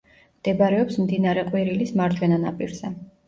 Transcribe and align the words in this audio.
მდებარეობს 0.37 0.97
მდინარე 1.01 1.43
ყვირილის 1.51 1.93
მარჯვენა 2.01 2.41
ნაპირზე. 2.49 2.93